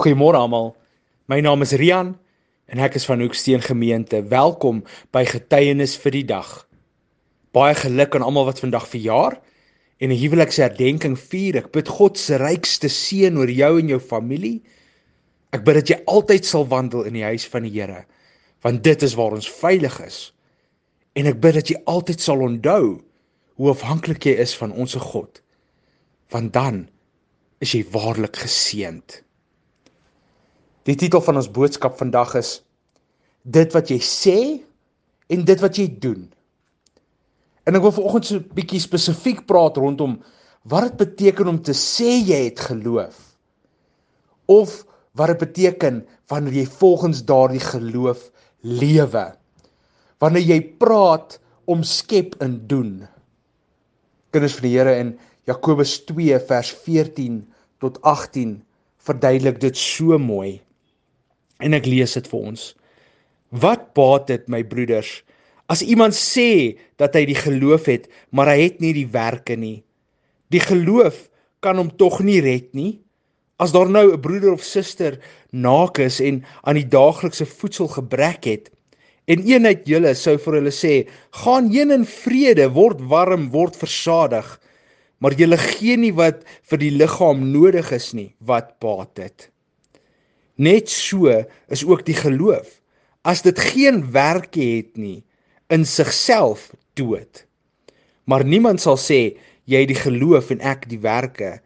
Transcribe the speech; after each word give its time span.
Goeiemôre 0.00 0.38
almal. 0.38 0.70
My 1.28 1.42
naam 1.44 1.60
is 1.60 1.74
Rian 1.76 2.14
en 2.72 2.80
ek 2.80 2.94
is 2.96 3.04
van 3.04 3.20
Hoeksteen 3.20 3.60
Gemeente. 3.60 4.22
Welkom 4.30 4.78
by 5.12 5.26
Getuienis 5.28 5.92
vir 6.00 6.14
die 6.16 6.22
dag. 6.30 6.48
Baie 7.52 7.74
geluk 7.76 8.16
aan 8.16 8.24
almal 8.24 8.48
wat 8.48 8.62
vandag 8.64 8.86
verjaar 8.88 9.36
en 10.00 10.08
'n 10.08 10.16
huweliksherdenking 10.22 11.18
vier. 11.20 11.60
Ek 11.60 11.68
bid 11.76 11.92
God 11.92 12.16
se 12.16 12.40
rykste 12.40 12.88
seën 12.88 13.36
oor 13.36 13.52
jou 13.52 13.78
en 13.80 13.92
jou 13.92 14.00
familie. 14.00 14.62
Ek 15.52 15.68
bid 15.68 15.74
dat 15.74 15.88
jy 15.92 16.00
altyd 16.06 16.48
sal 16.48 16.64
wandel 16.64 17.04
in 17.04 17.20
die 17.20 17.28
huis 17.28 17.44
van 17.44 17.68
die 17.68 17.76
Here, 17.76 18.06
want 18.64 18.82
dit 18.82 19.02
is 19.02 19.14
waar 19.14 19.36
ons 19.36 19.52
veilig 19.52 20.00
is. 20.00 20.32
En 21.12 21.26
ek 21.26 21.40
bid 21.40 21.54
dat 21.54 21.68
jy 21.68 21.76
altyd 21.84 22.20
sal 22.20 22.40
onthou 22.40 23.02
hoe 23.54 23.70
afhanklik 23.70 24.24
jy 24.24 24.40
is 24.40 24.56
van 24.56 24.72
ons 24.72 24.94
God. 24.94 25.42
Want 26.30 26.52
dan 26.52 26.88
is 27.60 27.72
jy 27.72 27.84
waarlik 27.84 28.36
geseënd. 28.36 29.28
Die 30.90 30.96
titel 30.98 31.22
van 31.22 31.38
ons 31.38 31.46
boodskap 31.54 32.00
vandag 32.00 32.32
is 32.40 32.48
dit 33.46 33.74
wat 33.76 33.90
jy 33.92 34.00
sê 34.02 34.38
en 35.30 35.42
dit 35.46 35.60
wat 35.62 35.76
jy 35.78 35.84
doen. 36.02 36.24
En 37.62 37.76
ek 37.78 37.84
wil 37.84 37.92
vanoggend 37.94 38.26
so 38.26 38.38
'n 38.40 38.54
bietjie 38.56 38.80
spesifiek 38.82 39.44
praat 39.46 39.76
rondom 39.78 40.16
wat 40.66 40.88
dit 40.88 40.96
beteken 40.98 41.46
om 41.46 41.60
te 41.62 41.76
sê 41.78 42.16
jy 42.18 42.40
het 42.48 42.58
geloof 42.58 43.20
of 44.50 44.82
wat 45.14 45.30
dit 45.30 45.38
beteken 45.38 46.00
wanneer 46.26 46.58
jy 46.58 46.66
volgens 46.66 47.22
daardie 47.24 47.62
geloof 47.62 48.24
lewe. 48.60 49.26
Wanneer 50.18 50.42
jy 50.42 50.60
praat 50.82 51.38
om 51.66 51.84
skep 51.86 52.34
en 52.42 52.66
doen. 52.66 53.06
Kinders 54.34 54.58
van 54.58 54.66
die 54.66 54.74
Here 54.74 54.96
in 54.98 55.14
Jakobus 55.46 56.00
2 56.10 56.40
vers 56.50 56.74
14 56.82 57.46
tot 57.78 58.02
18 58.02 58.58
verduidelik 58.98 59.60
dit 59.60 59.76
so 59.76 60.18
mooi. 60.18 60.60
En 61.60 61.76
ek 61.76 61.86
lees 61.86 62.16
dit 62.16 62.28
vir 62.32 62.40
ons. 62.52 62.62
Wat 63.50 63.90
baat 63.98 64.26
dit 64.30 64.48
my 64.48 64.62
broeders 64.64 65.20
as 65.70 65.84
iemand 65.86 66.16
sê 66.18 66.74
dat 66.98 67.14
hy 67.14 67.28
die 67.28 67.38
geloof 67.38 67.86
het, 67.86 68.08
maar 68.34 68.50
hy 68.50 68.64
het 68.64 68.80
nie 68.82 68.90
die 68.96 69.06
werke 69.06 69.54
nie? 69.54 69.84
Die 70.50 70.62
geloof 70.62 71.28
kan 71.62 71.78
hom 71.78 71.92
tog 71.94 72.18
nie 72.26 72.40
red 72.42 72.72
nie. 72.74 72.98
As 73.62 73.70
daar 73.76 73.86
nou 73.86 74.10
'n 74.10 74.20
broeder 74.20 74.52
of 74.52 74.64
suster 74.64 75.20
naak 75.52 75.98
is 75.98 76.20
en 76.20 76.44
aan 76.64 76.74
die 76.74 76.88
daaglikse 76.88 77.46
voedsel 77.46 77.88
gebrek 77.88 78.44
het, 78.44 78.70
en 79.28 79.46
een 79.46 79.66
uit 79.66 79.86
julle 79.86 80.14
sou 80.14 80.36
vir 80.38 80.54
hulle 80.54 80.72
sê: 80.74 81.08
"Gaan 81.30 81.70
heen 81.70 81.90
in 81.90 82.04
vrede, 82.04 82.66
word 82.74 83.00
warm, 83.00 83.50
word 83.50 83.76
versadig," 83.76 84.60
maar 85.20 85.32
julle 85.32 85.56
gee 85.56 85.96
nie 85.96 86.12
wat 86.12 86.42
vir 86.70 86.78
die 86.78 86.90
liggaam 86.90 87.52
nodig 87.52 87.92
is 87.92 88.12
nie, 88.14 88.34
wat 88.40 88.80
baat 88.80 89.14
dit? 89.14 89.50
Net 90.60 90.90
so 90.92 91.32
is 91.72 91.84
ook 91.88 92.04
die 92.04 92.16
geloof. 92.16 92.68
As 93.24 93.40
dit 93.42 93.58
geen 93.72 94.02
werke 94.12 94.60
het 94.60 94.96
nie, 95.00 95.22
in 95.72 95.86
sigself 95.86 96.70
dood. 96.98 97.44
Maar 98.28 98.44
niemand 98.44 98.82
sal 98.82 98.98
sê 99.00 99.20
jy 99.70 99.84
het 99.84 99.92
die 99.92 100.02
geloof 100.02 100.50
en 100.52 100.60
ek 100.60 100.84
die 100.90 101.00
werke. 101.00 101.58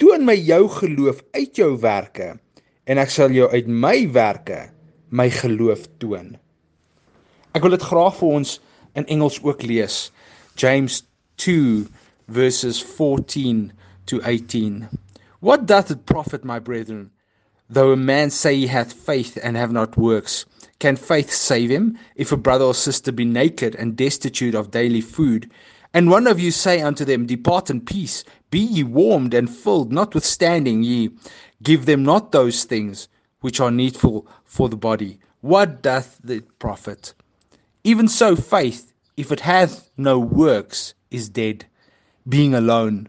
Toon 0.00 0.24
my 0.24 0.36
jou 0.38 0.64
geloof 0.78 1.20
uit 1.36 1.58
jou 1.58 1.74
werke 1.82 2.32
en 2.88 2.98
ek 2.98 3.12
sal 3.12 3.34
jou 3.34 3.48
uit 3.52 3.68
my 3.68 4.06
werke 4.14 4.64
my 5.12 5.28
geloof 5.30 5.84
toon. 6.00 6.32
Ek 7.52 7.64
wil 7.64 7.76
dit 7.76 7.84
graag 7.84 8.16
vir 8.16 8.36
ons 8.40 8.56
in 8.96 9.06
Engels 9.12 9.38
ook 9.44 9.62
lees. 9.66 10.08
James 10.56 11.02
2 11.42 11.84
verses 12.32 12.80
14 12.96 13.68
to 14.08 14.22
18. 14.24 14.86
What 15.44 15.66
doth 15.68 15.90
it 15.92 16.06
profit 16.08 16.46
my 16.48 16.60
brethren 16.60 17.10
Though 17.72 17.92
a 17.92 17.96
man 17.96 18.28
say 18.28 18.54
he 18.54 18.66
hath 18.66 18.92
faith 18.92 19.38
and 19.42 19.56
have 19.56 19.72
not 19.72 19.96
works, 19.96 20.44
can 20.78 20.94
faith 20.94 21.32
save 21.32 21.70
him? 21.70 21.98
If 22.16 22.30
a 22.30 22.36
brother 22.36 22.66
or 22.66 22.74
sister 22.74 23.10
be 23.10 23.24
naked 23.24 23.74
and 23.76 23.96
destitute 23.96 24.54
of 24.54 24.70
daily 24.70 25.00
food, 25.00 25.50
and 25.94 26.10
one 26.10 26.26
of 26.26 26.38
you 26.38 26.50
say 26.50 26.82
unto 26.82 27.06
them, 27.06 27.24
Depart 27.24 27.70
in 27.70 27.80
peace, 27.80 28.24
be 28.50 28.58
ye 28.58 28.82
warmed 28.82 29.32
and 29.32 29.48
filled, 29.48 29.90
notwithstanding 29.90 30.82
ye 30.82 31.12
give 31.62 31.86
them 31.86 32.02
not 32.02 32.30
those 32.30 32.64
things 32.64 33.08
which 33.40 33.58
are 33.58 33.70
needful 33.70 34.26
for 34.44 34.68
the 34.68 34.76
body, 34.76 35.18
what 35.40 35.80
doth 35.80 36.20
it 36.28 36.58
profit? 36.58 37.14
Even 37.84 38.06
so, 38.06 38.36
faith, 38.36 38.92
if 39.16 39.32
it 39.32 39.40
hath 39.40 39.90
no 39.96 40.18
works, 40.18 40.92
is 41.10 41.30
dead, 41.30 41.64
being 42.28 42.52
alone. 42.52 43.08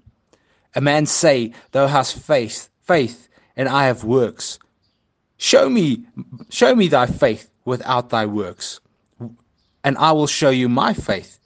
A 0.73 0.79
man 0.79 1.05
say, 1.05 1.51
Thou 1.73 1.87
hast 1.87 2.17
faith, 2.17 2.69
faith, 2.81 3.27
and 3.55 3.69
I 3.69 3.85
have 3.85 4.03
works. 4.03 4.59
Show 5.37 5.69
me, 5.69 6.03
show 6.49 6.75
me 6.75 6.87
thy 6.87 7.05
faith 7.05 7.49
without 7.65 8.09
thy 8.09 8.25
works, 8.25 8.79
and 9.83 9.97
I 9.97 10.11
will 10.11 10.27
show 10.27 10.49
you 10.49 10.69
my 10.69 10.93
faith 10.93 11.39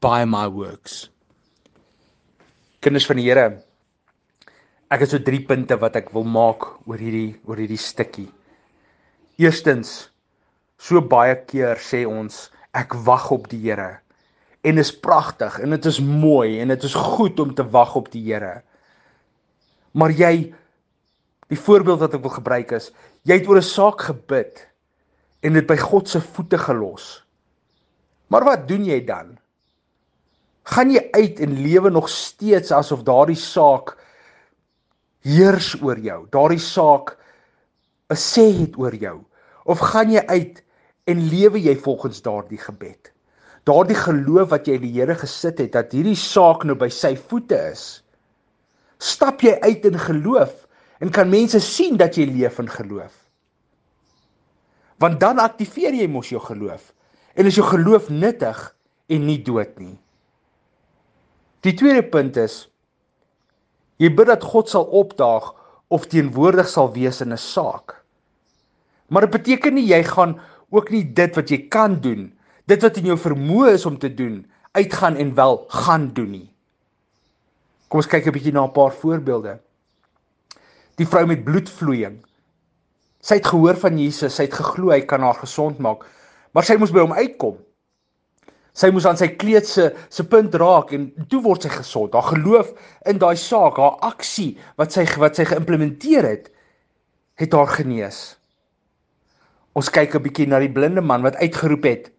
by 0.00 0.24
my 0.24 0.46
works. 0.46 1.08
Kinders 2.80 3.04
van 3.04 3.18
die 3.20 3.26
Here, 3.28 3.48
ek 4.90 5.04
het 5.04 5.12
so 5.12 5.20
drie 5.22 5.42
punte 5.46 5.76
wat 5.80 5.98
ek 6.00 6.12
wil 6.14 6.24
maak 6.24 6.64
oor 6.88 7.00
hierdie 7.00 7.36
oor 7.44 7.60
hierdie 7.60 7.80
stukkie. 7.80 8.30
Eerstens, 9.40 10.08
so 10.80 11.02
baie 11.04 11.36
keer 11.50 11.80
sê 11.82 12.06
ons 12.08 12.48
ek 12.76 12.94
wag 13.04 13.28
op 13.34 13.50
die 13.52 13.60
Here. 13.66 13.98
En 14.64 14.76
dit 14.76 14.84
is 14.84 14.92
pragtig 14.92 15.58
en 15.60 15.76
dit 15.76 15.86
is 15.88 16.00
mooi 16.04 16.60
en 16.60 16.72
dit 16.72 16.88
is 16.88 16.96
goed 16.96 17.40
om 17.40 17.52
te 17.56 17.64
wag 17.76 17.94
op 18.00 18.10
die 18.12 18.24
Here. 18.30 18.60
Maar 19.92 20.14
jy 20.14 20.34
Die 21.50 21.58
voorbeeld 21.58 21.98
wat 22.04 22.14
ek 22.14 22.22
wil 22.22 22.36
gebruik 22.38 22.72
is, 22.78 22.90
jy 23.26 23.40
het 23.40 23.48
oor 23.50 23.58
'n 23.58 23.66
saak 23.66 24.06
gebid 24.06 24.66
en 25.42 25.58
dit 25.58 25.66
by 25.66 25.76
God 25.76 26.08
se 26.08 26.20
voete 26.20 26.58
gelos. 26.58 27.24
Maar 28.30 28.44
wat 28.44 28.68
doen 28.68 28.84
jy 28.84 29.00
dan? 29.04 29.38
Gaan 30.70 30.90
jy 30.94 31.02
uit 31.10 31.40
en 31.40 31.62
lewe 31.62 31.90
nog 31.90 32.08
steeds 32.08 32.70
asof 32.70 33.02
daardie 33.02 33.38
saak 33.38 33.96
heers 35.26 35.74
oor 35.82 35.98
jou? 35.98 36.26
Daardie 36.30 36.62
saak 36.62 37.16
'n 38.10 38.14
sê 38.14 38.46
het 38.60 38.78
oor 38.78 38.94
jou? 38.94 39.18
Of 39.64 39.78
gaan 39.78 40.10
jy 40.10 40.22
uit 40.26 40.62
en 41.06 41.28
lewe 41.28 41.58
jy 41.58 41.74
volgens 41.76 42.22
daardie 42.22 42.58
gebed? 42.58 43.10
Daardie 43.64 43.98
geloof 43.98 44.50
wat 44.50 44.66
jy 44.66 44.74
in 44.74 44.86
die 44.86 45.00
Here 45.00 45.14
gesit 45.14 45.58
het 45.58 45.72
dat 45.72 45.92
hierdie 45.92 46.16
saak 46.16 46.64
nou 46.64 46.74
by 46.74 46.88
sy 46.88 47.16
voete 47.16 47.58
is. 47.72 48.02
Stap 48.98 49.40
jy 49.40 49.58
uit 49.60 49.84
in 49.84 49.98
geloof 49.98 50.66
en 51.00 51.10
kan 51.10 51.30
mense 51.32 51.60
sien 51.64 51.96
dat 52.00 52.16
jy 52.18 52.26
leef 52.28 52.58
in 52.60 52.68
geloof. 52.68 53.12
Want 55.00 55.20
dan 55.20 55.40
aktiveer 55.40 55.96
jy 55.96 56.08
mos 56.12 56.28
jou 56.28 56.40
geloof 56.44 56.92
en 57.34 57.48
is 57.48 57.56
jou 57.56 57.64
geloof 57.66 58.10
nuttig 58.12 58.58
en 59.08 59.24
nie 59.26 59.38
dood 59.42 59.72
nie. 59.80 59.96
Die 61.64 61.72
tweede 61.76 62.04
punt 62.04 62.36
is 62.40 62.66
jy 64.00 64.12
bid 64.12 64.28
dat 64.28 64.44
God 64.44 64.68
sal 64.68 64.86
opdaag 64.96 65.50
of 65.92 66.06
teenwoordig 66.08 66.68
sal 66.68 66.92
wees 66.92 67.20
in 67.20 67.32
'n 67.32 67.40
saak. 67.40 67.96
Maar 69.08 69.26
dit 69.26 69.30
beteken 69.30 69.74
nie 69.74 69.88
jy 69.88 70.02
gaan 70.04 70.40
ook 70.70 70.90
nie 70.90 71.04
dit 71.04 71.36
wat 71.36 71.50
jy 71.50 71.68
kan 71.68 72.00
doen, 72.00 72.32
dit 72.66 72.82
wat 72.82 72.96
in 72.96 73.06
jou 73.06 73.18
vermoë 73.18 73.72
is 73.72 73.86
om 73.86 73.98
te 73.98 74.14
doen, 74.14 74.46
uitgaan 74.72 75.16
en 75.16 75.34
wel 75.34 75.64
gaan 75.68 76.12
doen 76.14 76.30
nie. 76.30 76.50
Kom 77.88 77.98
ons 77.98 78.06
kyk 78.06 78.26
'n 78.26 78.32
bietjie 78.32 78.52
na 78.52 78.64
'n 78.64 78.72
paar 78.72 78.92
voorbeelde 78.92 79.58
die 81.00 81.08
vrou 81.08 81.24
met 81.28 81.46
bloedvloeiing. 81.46 82.20
Sy 83.24 83.40
het 83.40 83.48
gehoor 83.48 83.78
van 83.80 83.98
Jesus, 84.00 84.36
sy 84.36 84.46
het 84.46 84.56
geglo 84.56 84.92
hy 84.92 85.00
kan 85.08 85.24
haar 85.24 85.38
gesond 85.40 85.80
maak, 85.82 86.06
maar 86.56 86.66
sy 86.66 86.76
moes 86.80 86.92
by 86.92 87.04
hom 87.04 87.16
uitkom. 87.16 87.58
Sy 88.76 88.88
moes 88.94 89.06
aan 89.08 89.18
sy 89.18 89.26
kleed 89.34 89.66
se 89.66 89.88
se 90.14 90.24
punt 90.30 90.54
raak 90.60 90.92
en 90.94 91.08
toe 91.32 91.40
word 91.44 91.66
sy 91.66 91.72
gesond. 91.72 92.14
Haar 92.14 92.30
geloof 92.36 92.70
in 93.10 93.18
daai 93.20 93.36
saak, 93.36 93.80
haar 93.82 93.98
aksie 94.06 94.54
wat 94.80 94.94
sy 94.94 95.04
wat 95.20 95.36
sy 95.36 95.44
geïmplementeer 95.50 96.28
het, 96.28 96.46
het 97.40 97.56
haar 97.56 97.72
genees. 97.74 98.38
Ons 99.74 99.90
kyk 99.90 100.14
'n 100.14 100.22
bietjie 100.22 100.46
na 100.46 100.60
die 100.60 100.72
blinde 100.72 101.02
man 101.02 101.22
wat 101.22 101.36
uitgeroep 101.42 101.84
het: 101.84 102.10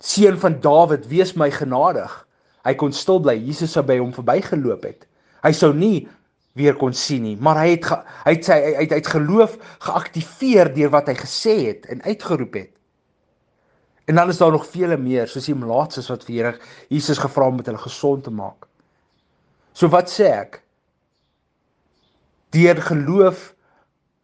Seun 0.00 0.38
van 0.38 0.60
Dawid, 0.60 1.08
wees 1.08 1.34
my 1.36 1.50
genadig. 1.50 2.26
Hy 2.64 2.74
kon 2.74 2.92
stil 2.92 3.20
bly. 3.20 3.34
Jesus 3.34 3.72
sou 3.72 3.82
by 3.82 3.98
hom 3.98 4.12
verbygeloop 4.12 4.84
het. 4.84 5.06
Hy 5.44 5.52
sou 5.52 5.72
nie 5.72 6.08
weer 6.56 6.76
kon 6.80 6.94
sien 6.96 7.24
nie, 7.26 7.36
maar 7.36 7.60
hy 7.60 7.74
het 7.74 7.84
ge, 7.84 7.98
hy 8.24 8.32
het 8.38 8.46
sy 8.48 8.56
hy 8.64 8.84
het, 8.84 8.94
hy 8.94 9.00
het 9.02 9.12
geloof 9.12 9.56
geaktiveer 9.84 10.72
deur 10.76 10.92
wat 10.94 11.10
hy 11.12 11.16
gesê 11.18 11.56
het 11.66 11.88
en 11.92 12.04
uitgeroep 12.06 12.56
het. 12.56 12.72
En 14.06 14.14
dan 14.20 14.30
is 14.30 14.38
daar 14.38 14.54
nog 14.54 14.68
vele 14.70 14.96
meer, 14.96 15.28
soos 15.28 15.48
die 15.50 15.56
mlaatses 15.58 16.08
wat 16.12 16.24
vir 16.24 16.36
Here 16.36 16.54
Jesus 16.88 17.18
gevra 17.18 17.50
het 17.50 17.58
om 17.58 17.64
hulle 17.64 17.82
gesond 17.82 18.24
te 18.24 18.32
maak. 18.32 18.68
So 19.76 19.90
wat 19.92 20.08
sê 20.12 20.30
ek? 20.30 20.62
Deur 22.54 22.80
geloof 22.86 23.52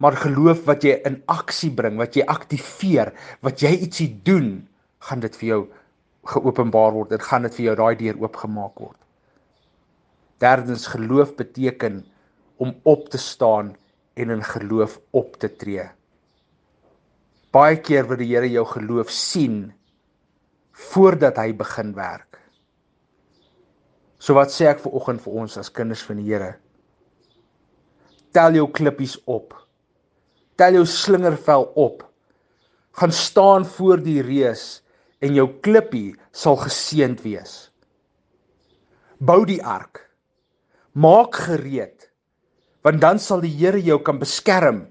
maar 0.03 0.17
geloof 0.19 0.65
wat 0.67 0.83
jy 0.83 0.97
in 1.07 1.21
aksie 1.31 1.71
bring, 1.71 1.95
wat 2.01 2.17
jy 2.19 2.25
aktiveer, 2.27 3.13
wat 3.47 3.63
jy 3.63 3.71
ietsie 3.85 4.09
doen, 4.27 4.57
gaan 5.07 5.23
dit 5.23 5.37
vir 5.39 5.49
jou 5.49 5.61
geopenbaar 6.33 6.95
word 6.97 7.15
en 7.15 7.23
gaan 7.23 7.47
dit 7.47 7.55
vir 7.59 7.67
jou 7.69 7.75
daai 7.79 7.95
deur 8.01 8.19
oopgemaak 8.25 8.83
word. 8.83 8.99
Derdens 10.43 10.89
geloof 10.91 11.37
beteken 11.39 12.03
om 12.63 12.75
op 12.89 13.09
te 13.11 13.19
staan 13.19 13.75
en 14.15 14.31
in 14.31 14.45
geloof 14.45 15.01
op 15.11 15.37
te 15.43 15.51
tree. 15.59 15.89
Baie 17.53 17.81
keer 17.85 18.07
wil 18.09 18.21
die 18.21 18.31
Here 18.31 18.49
jou 18.49 18.65
geloof 18.69 19.11
sien 19.13 19.73
voordat 20.93 21.37
hy 21.41 21.51
begin 21.57 21.93
werk. 21.97 22.39
So 24.23 24.37
wat 24.39 24.55
sê 24.55 24.69
ek 24.71 24.81
vir 24.85 24.95
oggend 24.95 25.25
vir 25.25 25.41
ons 25.43 25.59
as 25.61 25.73
kinders 25.75 26.05
van 26.07 26.21
die 26.23 26.31
Here? 26.31 26.55
Tel 28.33 28.57
jou 28.57 28.69
klippies 28.73 29.19
op. 29.29 29.53
Tel 30.57 30.79
jou 30.79 30.87
slingervel 30.89 31.67
op. 31.81 32.07
Gaan 32.97 33.13
staan 33.13 33.67
voor 33.67 34.01
die 34.05 34.21
reus 34.25 34.81
en 35.25 35.37
jou 35.37 35.49
klippie 35.65 36.15
sal 36.33 36.57
geseënd 36.61 37.21
wees. 37.25 37.73
Bou 39.21 39.43
die 39.49 39.61
ark. 39.61 40.01
Maak 40.93 41.37
gereed. 41.49 42.02
Want 42.83 43.01
dan 43.01 43.19
sal 43.23 43.43
die 43.45 43.53
Here 43.55 43.81
jou 43.83 43.99
kan 44.03 44.19
beskerm 44.19 44.87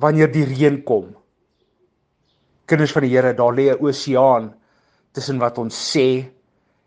wanneer 0.00 0.30
die 0.32 0.46
reën 0.48 0.80
kom. 0.84 1.12
Kinders 2.66 2.92
van 2.96 3.04
die 3.04 3.12
Here, 3.12 3.34
daar 3.34 3.52
lê 3.52 3.70
'n 3.70 3.80
oseaan 3.80 4.54
tussen 5.12 5.38
wat 5.38 5.58
ons 5.58 5.74
sê 5.74 6.30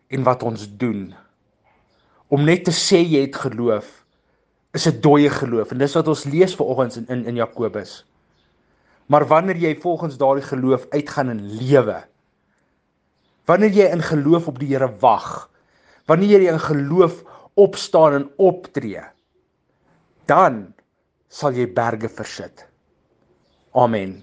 en 0.09 0.23
wat 0.23 0.43
ons 0.43 0.67
doen. 0.77 1.13
Om 2.29 2.45
net 2.45 2.65
te 2.65 2.71
sê 2.71 3.03
jy 3.03 3.21
het 3.21 3.35
geloof 3.35 4.05
is 4.73 4.87
'n 4.87 5.01
dooie 5.01 5.29
geloof 5.29 5.71
en 5.71 5.77
dis 5.77 5.95
wat 5.95 6.07
ons 6.07 6.25
lees 6.25 6.55
vanoggend 6.55 6.95
in, 6.95 7.07
in 7.07 7.25
in 7.25 7.35
Jakobus. 7.35 8.05
Maar 9.05 9.27
wanneer 9.27 9.57
jy 9.57 9.75
volgens 9.81 10.17
daardie 10.17 10.43
geloof 10.43 10.87
uitgaan 10.89 11.29
in 11.29 11.41
lewe, 11.57 12.03
Wanneer 13.49 13.75
jy 13.75 13.87
in 13.91 14.03
geloof 14.03 14.47
op 14.47 14.59
die 14.61 14.69
Here 14.71 14.87
wag, 15.01 15.49
wanneer 16.07 16.45
jy 16.45 16.51
in 16.53 16.61
geloof 16.63 17.19
opstaan 17.59 18.15
en 18.15 18.29
optree, 18.39 19.03
dan 20.29 20.73
sal 21.29 21.55
jy 21.57 21.65
berge 21.67 22.09
versit. 22.09 22.65
Amen. 23.73 24.21